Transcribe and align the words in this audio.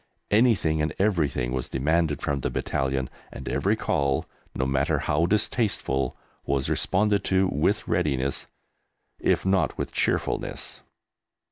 Anything 0.31 0.81
and 0.81 0.95
everything 0.97 1.51
was 1.51 1.69
demanded 1.69 2.23
from 2.23 2.39
the 2.39 2.49
battalion, 2.49 3.07
and 3.31 3.47
every 3.47 3.75
call, 3.75 4.25
no 4.55 4.65
matter 4.65 4.97
how 4.97 5.27
distasteful, 5.27 6.17
was 6.43 6.71
responded 6.71 7.23
to 7.25 7.45
with 7.49 7.87
readiness, 7.87 8.47
if 9.19 9.45
not 9.45 9.77
with 9.77 9.91
cheerfulness. 9.93 10.81